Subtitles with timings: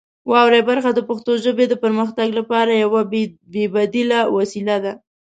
[0.29, 3.01] واورئ برخه د پښتو ژبې د پرمختګ لپاره یوه
[3.51, 4.93] بې بدیله وسیله ده.